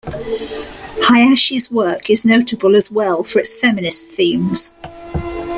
Hayashi's 1.03 1.69
work 1.69 2.09
is 2.09 2.25
notable 2.25 2.75
as 2.75 2.89
well 2.89 3.23
for 3.23 3.37
its 3.37 3.53
feminist 3.53 4.09
themes. 4.09 4.73